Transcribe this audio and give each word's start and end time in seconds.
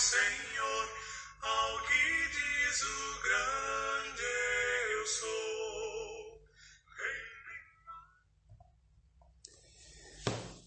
Senhor, 0.00 0.88
ao 1.42 1.78
que 1.82 1.92
diz 2.32 2.80
o 2.80 3.20
grande 3.22 4.32
eu 4.94 5.04
sou. 5.06 5.28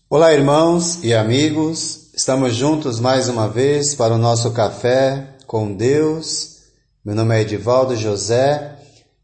Olá, 0.08 0.32
irmãos 0.36 1.04
e 1.04 1.16
amigos, 1.16 2.12
estamos 2.14 2.54
juntos 2.54 3.00
mais 3.00 3.28
uma 3.28 3.50
vez 3.50 3.96
para 3.96 4.14
o 4.14 4.20
nosso 4.20 4.52
café 4.54 5.36
com 5.48 5.76
Deus. 5.76 6.60
Meu 7.04 7.16
nome 7.16 7.36
é 7.36 7.42
Edivaldo 7.42 7.96
José 7.96 8.78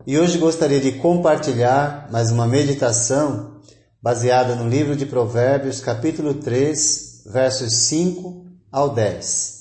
e 0.07 0.17
hoje 0.17 0.39
gostaria 0.39 0.79
de 0.79 0.93
compartilhar 0.93 2.09
mais 2.11 2.31
uma 2.31 2.47
meditação 2.47 3.61
baseada 4.01 4.55
no 4.55 4.67
livro 4.67 4.95
de 4.95 5.05
Provérbios, 5.05 5.79
capítulo 5.79 6.33
3, 6.33 7.25
versos 7.27 7.71
5 7.71 8.43
ao 8.71 8.89
10. 8.89 9.58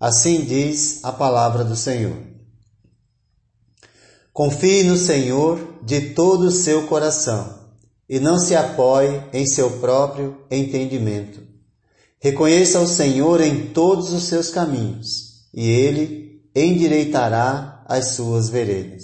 Assim 0.00 0.40
diz 0.40 1.04
a 1.04 1.12
palavra 1.12 1.62
do 1.62 1.76
Senhor. 1.76 2.16
Confie 4.32 4.82
no 4.84 4.96
Senhor 4.96 5.78
de 5.82 6.14
todo 6.14 6.46
o 6.46 6.50
seu 6.50 6.86
coração 6.86 7.60
e 8.08 8.18
não 8.18 8.38
se 8.38 8.56
apoie 8.56 9.22
em 9.30 9.46
seu 9.46 9.78
próprio 9.78 10.38
entendimento. 10.50 11.42
Reconheça 12.18 12.80
o 12.80 12.86
Senhor 12.86 13.42
em 13.42 13.66
todos 13.74 14.12
os 14.12 14.24
seus 14.24 14.50
caminhos, 14.50 15.46
e 15.54 15.68
ele 15.68 16.42
endireitará 16.56 17.84
as 17.86 18.08
suas 18.08 18.48
veredas. 18.48 19.02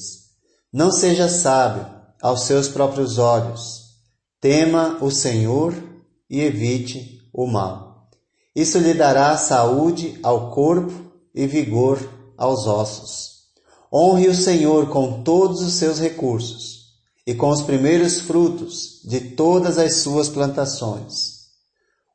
Não 0.73 0.91
seja 0.91 1.29
sábio 1.29 1.87
aos 2.23 2.45
seus 2.45 2.69
próprios 2.69 3.19
olhos. 3.19 3.85
Tema 4.41 4.99
o 5.01 5.11
Senhor 5.11 5.75
e 6.29 6.41
evite 6.41 7.21
o 7.33 7.47
mal. 7.47 7.86
Isso 8.57 8.79
lhe 8.79 8.95
dará 8.95 9.37
saúde 9.37 10.19
ao 10.23 10.51
corpo 10.51 11.13
e 11.35 11.47
vigor 11.47 12.01
aos 12.39 12.67
ossos. 12.67 13.37
Honre 13.93 14.29
o 14.29 14.35
Senhor 14.35 14.89
com 14.89 15.23
todos 15.23 15.61
os 15.61 15.75
seus 15.75 16.01
recursos 16.01 16.87
e 17.27 17.35
com 17.35 17.51
os 17.51 17.61
primeiros 17.61 18.21
frutos 18.21 19.03
de 19.05 19.21
todas 19.21 19.77
as 19.77 19.97
suas 19.97 20.31
plantações. 20.31 21.37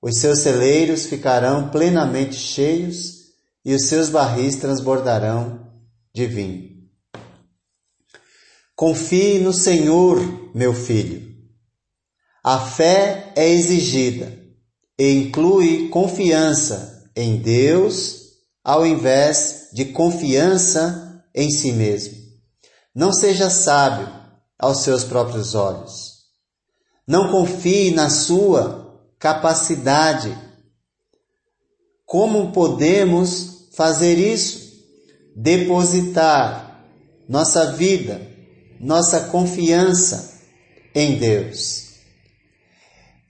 Os 0.02 0.18
seus 0.18 0.40
celeiros 0.40 1.06
ficarão 1.06 1.70
plenamente 1.70 2.36
cheios 2.36 3.20
e 3.64 3.76
os 3.76 3.86
seus 3.86 4.10
barris 4.10 4.56
transbordarão 4.56 5.68
de 6.12 6.26
vinho. 6.26 6.72
Confie 8.76 9.38
no 9.38 9.54
Senhor, 9.54 10.18
meu 10.56 10.74
filho. 10.74 11.22
A 12.44 12.58
fé 12.58 13.32
é 13.36 13.48
exigida 13.48 14.41
e 15.02 15.14
inclui 15.14 15.90
confiança 15.90 17.10
em 17.16 17.38
Deus 17.38 18.34
ao 18.64 18.86
invés 18.86 19.70
de 19.74 19.86
confiança 19.86 21.26
em 21.34 21.50
si 21.50 21.72
mesmo. 21.72 22.16
Não 22.94 23.12
seja 23.12 23.50
sábio 23.50 24.08
aos 24.60 24.84
seus 24.84 25.04
próprios 25.04 25.56
olhos. 25.56 26.20
Não 27.08 27.32
confie 27.32 27.90
na 27.90 28.12
sua 28.12 29.02
capacidade. 29.18 30.38
Como 32.06 32.52
podemos 32.52 33.70
fazer 33.74 34.20
isso? 34.20 34.70
Depositar 35.36 36.86
nossa 37.28 37.72
vida, 37.72 38.22
nossa 38.80 39.22
confiança 39.22 40.40
em 40.94 41.18
Deus, 41.18 41.91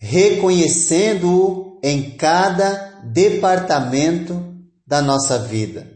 reconhecendo-o 0.01 1.79
em 1.83 2.17
cada 2.17 2.99
departamento 3.03 4.51
da 4.85 4.99
nossa 4.99 5.37
vida, 5.37 5.87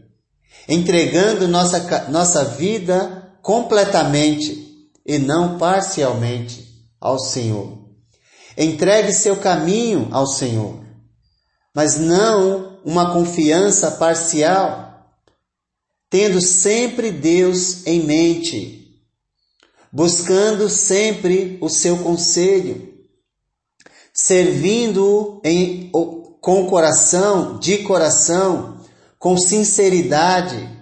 entregando 0.68 1.48
nossa, 1.48 2.08
nossa 2.08 2.44
vida 2.44 3.36
completamente 3.42 4.88
e 5.04 5.18
não 5.18 5.58
parcialmente 5.58 6.64
ao 7.00 7.18
Senhor. 7.18 7.84
Entregue 8.56 9.12
seu 9.12 9.36
caminho 9.36 10.08
ao 10.12 10.26
Senhor, 10.26 10.84
mas 11.74 11.98
não 11.98 12.78
uma 12.84 13.12
confiança 13.12 13.90
parcial, 13.90 15.04
tendo 16.08 16.40
sempre 16.40 17.10
Deus 17.10 17.84
em 17.84 18.04
mente, 18.04 19.02
buscando 19.92 20.68
sempre 20.68 21.58
o 21.60 21.68
seu 21.68 21.98
conselho, 21.98 22.95
servindo-o 24.16 25.42
com 26.40 26.66
coração, 26.66 27.58
de 27.58 27.78
coração, 27.78 28.80
com 29.18 29.36
sinceridade, 29.36 30.74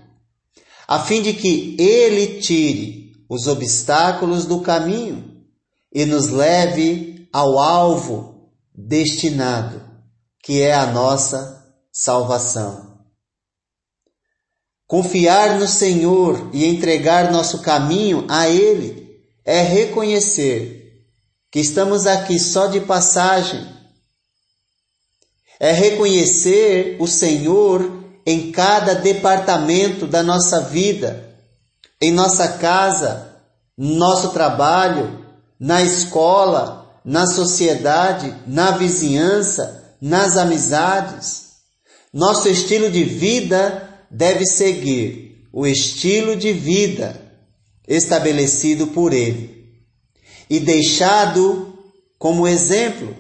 a 0.87 1.01
fim 1.01 1.21
de 1.21 1.33
que 1.33 1.77
ele 1.79 2.41
tire 2.41 3.13
os 3.29 3.49
obstáculos 3.49 4.47
do 4.47 4.61
caminho 4.61 5.43
e 5.93 6.05
nos 6.05 6.29
leve 6.29 7.29
ao 7.33 7.59
alvo 7.59 8.53
destinado, 8.73 9.83
que 10.43 10.61
é 10.61 10.73
a 10.75 10.87
nossa 10.87 11.67
salvação. 11.93 12.95
Confiar 14.87 15.59
no 15.59 15.67
Senhor 15.67 16.51
e 16.53 16.67
entregar 16.67 17.33
nosso 17.33 17.63
caminho 17.63 18.27
a 18.29 18.49
Ele 18.49 19.19
é 19.45 19.63
reconhecer 19.63 20.84
que 21.55 21.61
estamos 21.61 22.05
aqui 22.05 22.37
só 22.37 22.67
de 22.67 22.81
passagem. 22.81 23.65
É 25.61 25.71
reconhecer 25.71 26.97
o 26.99 27.07
Senhor 27.07 28.03
em 28.27 28.51
cada 28.51 28.93
departamento 28.93 30.05
da 30.05 30.21
nossa 30.21 30.63
vida 30.63 31.33
em 32.03 32.11
nossa 32.11 32.49
casa, 32.59 33.37
no 33.79 33.95
nosso 33.95 34.31
trabalho, 34.31 35.25
na 35.59 35.81
escola, 35.81 36.99
na 37.05 37.25
sociedade, 37.25 38.35
na 38.49 38.73
vizinhança, 38.73 39.95
nas 40.01 40.37
amizades. 40.37 41.51
Nosso 42.13 42.49
estilo 42.49 42.91
de 42.91 43.05
vida 43.05 43.91
deve 44.11 44.45
seguir 44.45 45.47
o 45.53 45.65
estilo 45.69 46.35
de 46.35 46.53
vida 46.53 47.15
estabelecido 47.87 48.89
por 48.89 49.13
Ele 49.13 49.54
e 50.49 50.61
deixado 50.61 51.79
como 52.19 52.47
exemplo 52.47 53.15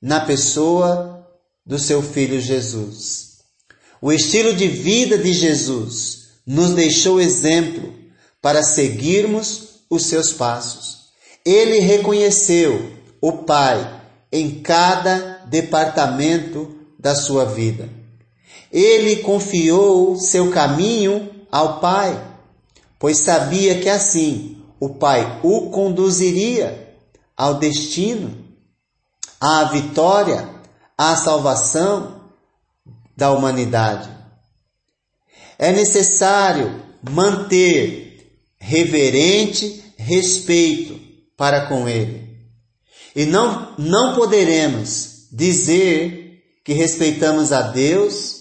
na 0.00 0.20
pessoa 0.20 1.26
do 1.64 1.78
seu 1.78 2.02
Filho 2.02 2.40
Jesus. 2.40 3.38
O 4.00 4.12
estilo 4.12 4.54
de 4.54 4.66
vida 4.66 5.18
de 5.18 5.32
Jesus 5.32 6.28
nos 6.46 6.70
deixou 6.70 7.20
exemplo 7.20 7.94
para 8.40 8.62
seguirmos 8.62 9.80
os 9.90 10.06
seus 10.06 10.32
passos. 10.32 11.10
Ele 11.44 11.80
reconheceu 11.80 12.92
o 13.20 13.44
Pai 13.44 14.00
em 14.32 14.60
cada 14.60 15.44
departamento 15.46 16.76
da 16.98 17.14
sua 17.14 17.44
vida. 17.44 17.88
Ele 18.72 19.16
confiou 19.16 20.16
seu 20.16 20.50
caminho 20.50 21.28
ao 21.50 21.80
Pai, 21.80 22.36
pois 22.98 23.18
sabia 23.18 23.78
que 23.80 23.88
assim 23.88 24.59
o 24.80 24.88
Pai 24.94 25.40
o 25.42 25.70
conduziria 25.70 26.96
ao 27.36 27.54
destino, 27.54 28.44
à 29.38 29.64
vitória, 29.64 30.48
à 30.96 31.14
salvação 31.16 32.22
da 33.14 33.30
humanidade. 33.30 34.08
É 35.58 35.70
necessário 35.70 36.82
manter 37.10 38.40
reverente 38.58 39.84
respeito 39.98 40.98
para 41.36 41.66
com 41.66 41.86
Ele. 41.86 42.30
E 43.14 43.26
não, 43.26 43.74
não 43.76 44.14
poderemos 44.14 45.26
dizer 45.30 46.42
que 46.64 46.72
respeitamos 46.72 47.52
a 47.52 47.62
Deus 47.62 48.40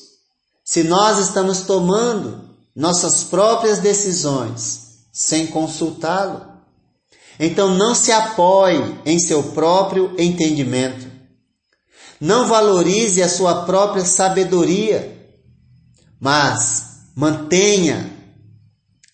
se 0.64 0.84
nós 0.84 1.20
estamos 1.20 1.62
tomando 1.62 2.50
nossas 2.76 3.24
próprias 3.26 3.80
decisões 3.80 4.89
sem 5.12 5.48
consultá-lo. 5.48 6.48
Então 7.40 7.76
não 7.76 7.96
se 7.96 8.12
apoie 8.12 9.00
em 9.06 9.20
seu 9.20 9.44
próprio 9.44 10.14
entendimento. 10.18 11.08
Não 12.20 12.48
valorize 12.48 13.24
a 13.24 13.30
sua 13.30 13.64
própria 13.64 14.04
sabedoria, 14.04 15.18
mas 16.20 16.84
mantenha 17.16 18.12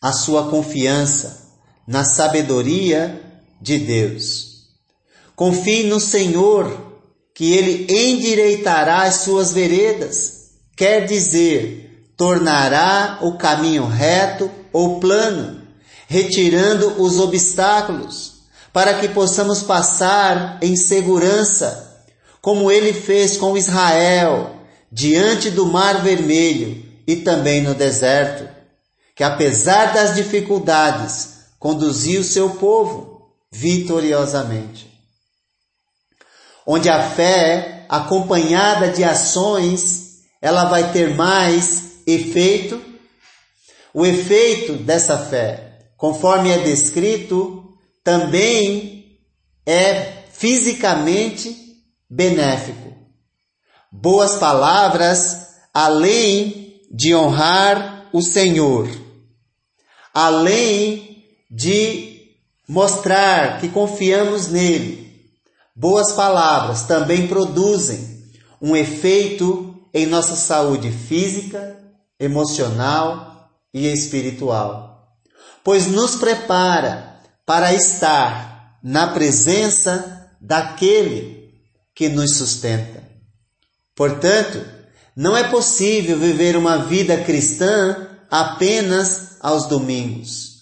a 0.01 0.11
sua 0.11 0.49
confiança 0.49 1.53
na 1.87 2.03
sabedoria 2.03 3.21
de 3.61 3.77
Deus. 3.77 4.55
Confie 5.35 5.83
no 5.83 5.99
Senhor, 5.99 6.85
que 7.33 7.51
Ele 7.51 7.85
endireitará 7.93 9.03
as 9.03 9.15
suas 9.15 9.51
veredas, 9.51 10.51
quer 10.75 11.05
dizer, 11.05 12.11
tornará 12.15 13.19
o 13.21 13.37
caminho 13.37 13.85
reto 13.85 14.49
ou 14.71 14.99
plano, 14.99 15.64
retirando 16.15 17.01
os 17.01 17.19
obstáculos, 17.19 18.35
para 18.71 18.93
que 18.99 19.09
possamos 19.09 19.61
passar 19.61 20.59
em 20.61 20.75
segurança, 20.75 22.07
como 22.41 22.71
Ele 22.71 22.93
fez 22.93 23.35
com 23.35 23.57
Israel, 23.57 24.55
diante 24.89 25.49
do 25.49 25.65
Mar 25.65 26.01
Vermelho 26.01 26.85
e 27.05 27.17
também 27.17 27.61
no 27.61 27.73
deserto 27.73 28.55
que 29.15 29.23
apesar 29.23 29.93
das 29.93 30.15
dificuldades, 30.15 31.35
conduziu 31.57 32.21
seu 32.21 32.51
povo 32.51 33.31
vitoriosamente. 33.49 34.91
Onde 36.67 36.89
a 36.89 37.09
fé 37.11 37.85
acompanhada 37.87 38.89
de 38.89 39.03
ações, 39.03 40.19
ela 40.41 40.65
vai 40.65 40.91
ter 40.91 41.15
mais 41.15 42.01
efeito. 42.05 42.81
O 43.93 44.05
efeito 44.05 44.73
dessa 44.73 45.17
fé, 45.17 45.74
conforme 45.97 46.51
é 46.51 46.59
descrito, 46.59 47.73
também 48.03 49.19
é 49.65 50.25
fisicamente 50.31 51.55
benéfico. 52.09 52.93
Boas 53.91 54.35
palavras, 54.35 55.47
além 55.73 56.81
de 56.91 57.15
honrar 57.15 58.09
o 58.13 58.21
Senhor, 58.21 58.89
além 60.13 61.23
de 61.49 62.35
mostrar 62.67 63.59
que 63.59 63.69
confiamos 63.69 64.47
nele, 64.47 65.29
boas 65.75 66.11
palavras 66.11 66.83
também 66.83 67.27
produzem 67.27 68.23
um 68.61 68.75
efeito 68.75 69.75
em 69.93 70.05
nossa 70.05 70.35
saúde 70.35 70.91
física, 70.91 71.79
emocional 72.19 73.49
e 73.73 73.87
espiritual, 73.87 74.94
pois 75.65 75.87
nos 75.87 76.15
prepara 76.15 77.21
para 77.43 77.73
estar 77.73 78.77
na 78.83 79.07
presença 79.07 80.29
daquele 80.39 81.51
que 81.95 82.07
nos 82.07 82.37
sustenta. 82.37 83.03
Portanto, 83.95 84.63
não 85.15 85.35
é 85.35 85.49
possível 85.49 86.19
viver 86.19 86.55
uma 86.55 86.85
vida 86.85 87.17
cristã 87.17 88.09
apenas 88.29 89.37
aos 89.41 89.65
domingos. 89.65 90.55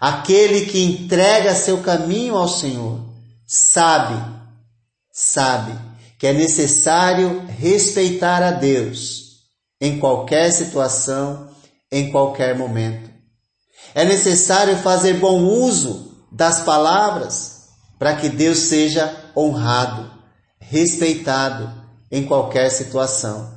Aquele 0.00 0.66
que 0.66 0.82
entrega 0.82 1.54
seu 1.54 1.78
caminho 1.78 2.34
ao 2.36 2.48
Senhor 2.48 2.98
sabe, 3.46 4.20
sabe 5.12 5.78
que 6.18 6.26
é 6.26 6.32
necessário 6.32 7.46
respeitar 7.46 8.42
a 8.42 8.50
Deus 8.50 9.42
em 9.80 10.00
qualquer 10.00 10.50
situação, 10.50 11.48
em 11.92 12.10
qualquer 12.10 12.58
momento. 12.58 13.09
É 13.94 14.04
necessário 14.04 14.76
fazer 14.78 15.14
bom 15.14 15.42
uso 15.42 16.14
das 16.30 16.60
palavras 16.60 17.60
para 17.98 18.16
que 18.16 18.28
Deus 18.28 18.58
seja 18.58 19.14
honrado, 19.36 20.10
respeitado 20.58 21.70
em 22.10 22.24
qualquer 22.24 22.70
situação. 22.70 23.52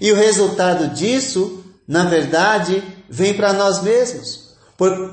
E 0.00 0.10
o 0.12 0.16
resultado 0.16 0.88
disso, 0.88 1.64
na 1.86 2.04
verdade, 2.04 2.82
vem 3.08 3.34
para 3.34 3.52
nós 3.52 3.82
mesmos. 3.82 4.48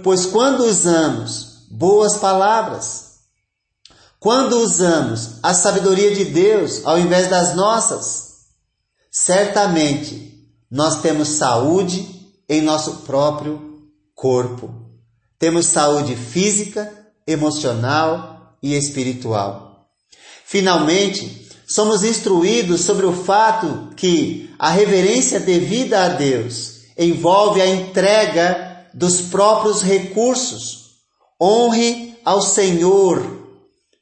Pois 0.04 0.26
quando 0.26 0.66
usamos 0.66 1.66
boas 1.70 2.18
palavras, 2.18 3.16
quando 4.20 4.58
usamos 4.60 5.40
a 5.44 5.54
sabedoria 5.54 6.14
de 6.14 6.26
Deus 6.26 6.82
ao 6.86 6.98
invés 6.98 7.30
das 7.30 7.56
nossas, 7.56 8.46
certamente 9.12 10.50
nós 10.70 11.02
temos 11.02 11.30
saúde 11.30 12.32
em 12.48 12.62
nosso 12.62 12.98
próprio 12.98 13.75
corpo. 14.16 14.74
Temos 15.38 15.68
saúde 15.68 16.16
física, 16.16 16.92
emocional 17.28 18.58
e 18.64 18.74
espiritual. 18.74 19.90
Finalmente, 20.46 21.50
somos 21.68 22.04
instruídos 22.04 22.82
sobre 22.82 23.06
o 23.06 23.14
fato 23.14 23.94
que 23.96 24.50
a 24.58 24.72
reverência 24.72 25.40
devida 25.40 26.06
a 26.06 26.10
Deus 26.10 26.76
envolve 26.98 27.62
a 27.62 27.68
entrega 27.68 28.88
dos 28.94 29.22
próprios 29.22 29.82
recursos. 29.82 30.86
Honre 31.42 32.18
ao 32.24 32.42
Senhor 32.42 33.22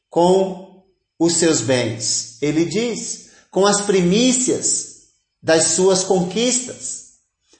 com 0.09 0.83
os 1.17 1.33
seus 1.33 1.61
bens. 1.61 2.37
Ele 2.41 2.65
diz, 2.65 3.29
com 3.49 3.65
as 3.65 3.81
primícias 3.81 4.93
das 5.41 5.67
suas 5.67 6.03
conquistas. 6.03 7.13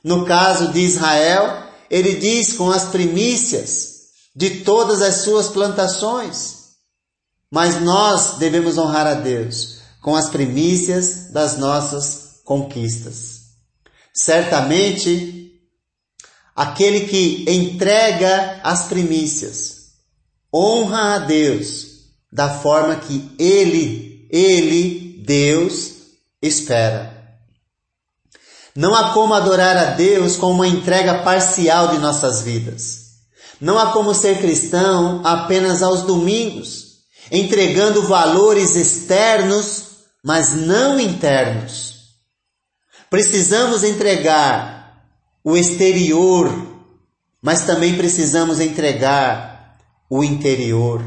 No 0.03 0.25
caso 0.25 0.71
de 0.71 0.79
Israel, 0.79 1.62
ele 1.93 2.15
diz 2.15 2.53
com 2.53 2.71
as 2.71 2.85
primícias 2.85 4.07
de 4.35 4.61
todas 4.61 4.99
as 4.99 5.17
suas 5.17 5.49
plantações. 5.49 6.55
Mas 7.51 7.79
nós 7.79 8.39
devemos 8.39 8.79
honrar 8.79 9.05
a 9.05 9.13
Deus 9.13 9.77
com 10.01 10.15
as 10.15 10.27
primícias 10.27 11.31
das 11.31 11.59
nossas 11.59 12.39
conquistas. 12.43 13.41
Certamente, 14.11 15.51
aquele 16.55 17.01
que 17.01 17.45
entrega 17.47 18.59
as 18.63 18.87
primícias 18.87 19.91
honra 20.51 21.13
a 21.13 21.19
Deus 21.19 22.07
da 22.31 22.59
forma 22.59 22.95
que 22.95 23.29
ele, 23.37 24.27
ele, 24.31 25.21
Deus, 25.23 25.91
espera. 26.41 27.12
Não 28.75 28.93
há 28.95 29.11
como 29.13 29.33
adorar 29.33 29.77
a 29.77 29.85
Deus 29.91 30.35
com 30.35 30.51
uma 30.51 30.67
entrega 30.67 31.23
parcial 31.23 31.89
de 31.89 31.99
nossas 31.99 32.41
vidas. 32.41 33.03
Não 33.61 33.77
há 33.77 33.91
como 33.91 34.13
ser 34.13 34.39
cristão 34.39 35.21
apenas 35.23 35.83
aos 35.83 36.01
domingos, 36.01 36.97
entregando 37.31 38.01
valores 38.03 38.75
externos 38.75 39.93
mas 40.23 40.53
não 40.55 40.97
internos. 40.99 42.13
Precisamos 43.09 43.83
entregar 43.83 45.03
o 45.43 45.57
exterior, 45.57 46.49
mas 47.41 47.65
também 47.65 47.97
precisamos 47.97 48.61
entregar 48.61 49.77
o 50.09 50.23
interior, 50.23 51.03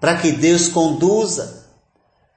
para 0.00 0.16
que 0.18 0.30
Deus 0.30 0.68
conduza, 0.68 1.66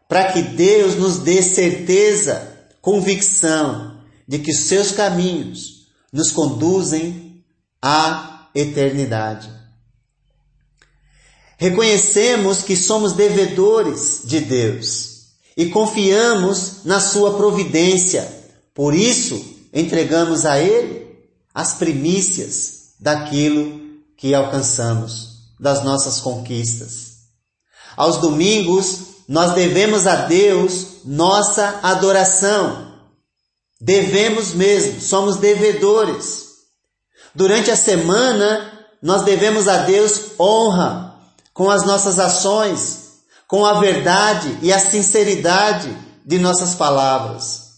para 0.10 0.32
que 0.32 0.42
Deus 0.42 0.96
nos 0.96 1.20
dê 1.20 1.42
certeza, 1.44 2.52
convicção 2.82 3.94
de 4.28 4.40
que 4.40 4.54
seus 4.54 4.92
caminhos 4.92 5.88
nos 6.12 6.32
conduzem 6.32 7.44
à 7.82 8.50
eternidade. 8.56 9.50
Reconhecemos 11.58 12.62
que 12.62 12.76
somos 12.76 13.14
devedores 13.14 14.22
de 14.26 14.42
Deus 14.42 15.14
e 15.56 15.68
confiamos 15.68 16.84
na 16.84 17.00
Sua 17.00 17.36
providência. 17.38 18.28
Por 18.74 18.94
isso, 18.94 19.42
entregamos 19.74 20.46
a 20.46 20.60
Ele 20.60 21.08
as 21.54 21.76
primícias 21.76 22.94
daquilo 23.00 23.82
que 24.18 24.34
alcançamos, 24.34 25.54
das 25.60 25.84
nossas 25.84 26.20
conquistas. 26.20 27.14
Aos 27.96 28.18
domingos, 28.18 29.00
nós 29.28 29.54
devemos 29.54 30.08
a 30.08 30.26
Deus 30.26 31.04
nossa 31.06 31.80
adoração. 31.84 32.93
Devemos 33.84 34.54
mesmo, 34.54 35.02
somos 35.02 35.36
devedores. 35.36 36.46
Durante 37.36 37.70
a 37.70 37.76
semana, 37.76 38.72
nós 39.02 39.24
devemos 39.24 39.68
a 39.68 39.80
Deus 39.80 40.40
honra 40.40 41.20
com 41.54 41.70
as 41.70 41.86
nossas 41.86 42.18
ações, 42.18 43.24
com 43.46 43.66
a 43.66 43.82
verdade 43.82 44.58
e 44.62 44.72
a 44.72 44.80
sinceridade 44.80 45.94
de 46.26 46.40
nossas 46.40 46.76
palavras. 46.76 47.74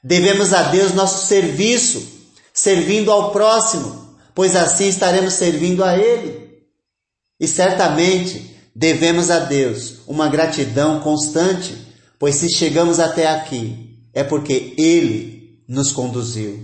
Devemos 0.00 0.52
a 0.52 0.62
Deus 0.62 0.94
nosso 0.94 1.26
serviço, 1.26 2.06
servindo 2.54 3.10
ao 3.10 3.32
próximo, 3.32 4.16
pois 4.32 4.54
assim 4.54 4.86
estaremos 4.86 5.34
servindo 5.34 5.82
a 5.82 5.98
Ele. 5.98 6.62
E 7.40 7.48
certamente 7.48 8.56
devemos 8.76 9.28
a 9.28 9.40
Deus 9.40 9.94
uma 10.06 10.28
gratidão 10.28 11.00
constante, 11.00 11.76
pois 12.16 12.36
se 12.36 12.48
chegamos 12.48 13.00
até 13.00 13.26
aqui 13.26 13.85
é 14.16 14.24
porque 14.24 14.72
Ele 14.78 15.60
nos 15.68 15.92
conduziu. 15.92 16.58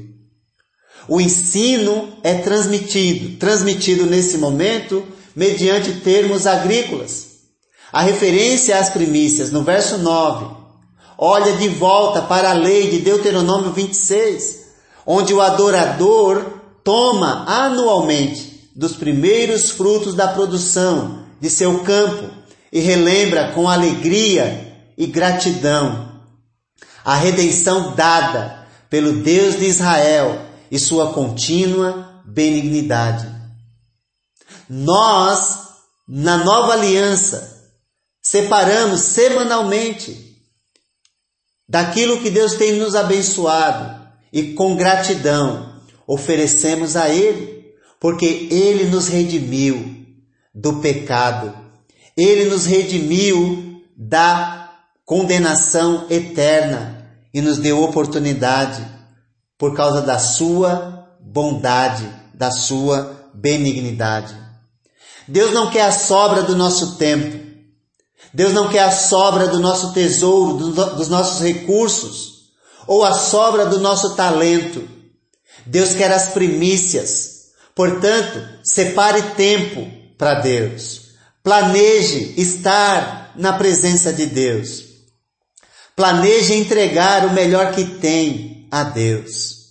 O 1.07 1.21
ensino 1.21 2.09
é 2.23 2.37
transmitido, 2.37 3.37
transmitido 3.37 4.07
nesse 4.07 4.39
momento 4.39 5.05
mediante 5.37 6.01
termos 6.01 6.47
agrícolas. 6.47 7.27
A 7.93 8.01
referência 8.01 8.79
às 8.79 8.89
primícias 8.89 9.53
no 9.53 9.63
verso 9.63 9.99
9 9.99 10.63
olha 11.19 11.53
de 11.59 11.69
volta 11.69 12.23
para 12.23 12.51
a 12.51 12.55
lei 12.55 12.89
de 12.89 13.01
Deuteronômio 13.01 13.71
26, 13.71 14.69
onde 15.07 15.35
o 15.35 15.41
adorador 15.43 16.55
toma 16.83 17.45
anualmente 17.47 18.71
dos 18.75 18.93
primeiros 18.95 19.71
frutos 19.71 20.15
da 20.15 20.29
produção 20.29 21.27
de 21.39 21.51
seu 21.51 21.81
campo 21.81 22.31
e 22.73 22.81
relembra 22.81 23.53
com 23.53 23.69
alegria 23.69 24.75
e 24.97 25.07
gratidão 25.07 26.12
a 27.05 27.17
redenção 27.17 27.95
dada 27.95 28.67
pelo 28.89 29.23
Deus 29.23 29.59
de 29.59 29.67
Israel 29.67 30.47
e 30.71 30.79
sua 30.79 31.13
contínua 31.13 32.23
benignidade. 32.25 33.27
Nós, 34.69 35.59
na 36.07 36.39
nova 36.39 36.75
aliança, 36.75 37.71
separamos 38.23 39.01
semanalmente 39.01 40.39
daquilo 41.69 42.21
que 42.21 42.31
Deus 42.31 42.55
tem 42.55 42.75
nos 42.75 42.95
abençoado 42.95 44.03
e 44.33 44.55
com 44.55 44.77
gratidão 44.77 45.81
oferecemos 46.07 46.97
a 46.97 47.09
Ele, 47.09 47.73
porque 48.01 48.49
Ele 48.51 48.85
nos 48.85 49.09
redimiu 49.09 50.07
do 50.55 50.81
pecado, 50.81 51.55
Ele 52.17 52.47
nos 52.47 52.67
redimiu 52.67 53.83
da 53.97 54.62
condenação 55.13 56.07
eterna 56.09 57.07
e 57.35 57.43
nos 57.43 57.59
deu 57.59 57.83
oportunidade 57.83 58.83
por 59.59 59.77
causa 59.77 60.01
da 60.01 60.19
sua 60.19 61.07
bondade, 61.21 62.09
da 62.33 62.51
sua 62.51 63.29
benignidade. 63.35 64.35
Deus 65.29 65.53
não 65.53 65.71
quer 65.71 65.83
a 65.83 65.93
sobra 65.93 66.43
do 66.45 66.57
nosso 66.57 66.97
tempo. 66.97 67.47
Deus 68.33 68.55
não 68.55 68.71
quer 68.71 68.85
a 68.85 68.91
sobra 68.91 69.49
do 69.49 69.61
nosso 69.61 69.93
tesouro, 69.93 70.57
dos 70.57 71.09
nossos 71.09 71.43
recursos, 71.43 72.45
ou 72.87 73.05
a 73.05 73.13
sobra 73.13 73.67
do 73.67 73.81
nosso 73.81 74.17
talento. 74.17 74.83
Deus 75.67 75.95
quer 75.95 76.11
as 76.11 76.29
primícias. 76.29 77.49
Portanto, 77.75 78.43
separe 78.65 79.21
tempo 79.37 79.87
para 80.17 80.41
Deus. 80.41 81.03
Planeje 81.43 82.33
estar 82.39 83.35
na 83.37 83.53
presença 83.53 84.11
de 84.11 84.25
Deus. 84.25 84.92
Planeje 85.95 86.55
entregar 86.55 87.27
o 87.27 87.33
melhor 87.33 87.73
que 87.73 87.85
tem 87.85 88.67
a 88.71 88.83
Deus. 88.85 89.63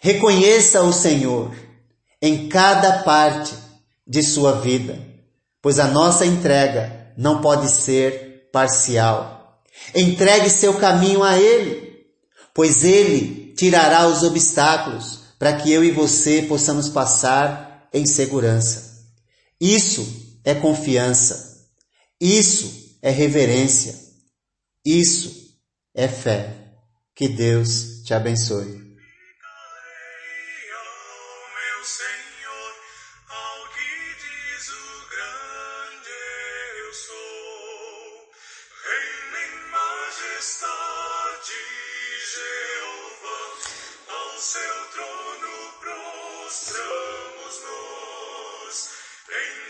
Reconheça 0.00 0.82
o 0.82 0.92
Senhor 0.92 1.54
em 2.22 2.48
cada 2.48 3.02
parte 3.02 3.54
de 4.06 4.22
sua 4.22 4.60
vida, 4.60 4.98
pois 5.60 5.78
a 5.78 5.86
nossa 5.86 6.24
entrega 6.24 7.12
não 7.16 7.40
pode 7.40 7.70
ser 7.70 8.48
parcial. 8.52 9.60
Entregue 9.94 10.48
seu 10.48 10.74
caminho 10.74 11.22
a 11.22 11.38
Ele, 11.38 12.06
pois 12.54 12.82
Ele 12.82 13.54
tirará 13.56 14.06
os 14.08 14.22
obstáculos 14.22 15.20
para 15.38 15.54
que 15.54 15.70
eu 15.70 15.84
e 15.84 15.90
você 15.90 16.42
possamos 16.42 16.88
passar 16.88 17.88
em 17.92 18.06
segurança. 18.06 19.04
Isso 19.60 20.38
é 20.44 20.54
confiança. 20.54 21.66
Isso 22.20 22.96
é 23.02 23.10
reverência. 23.10 23.94
Isso 24.84 25.39
é 25.94 26.08
fé. 26.08 26.56
Que 27.14 27.28
Deus 27.28 28.02
te 28.04 28.14
abençoe. 28.14 28.90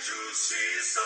justiça 0.00 1.00